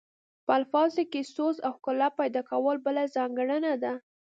[0.45, 3.93] په الفاظو کې سوز او ښکلا پیدا کول بله ځانګړنه ده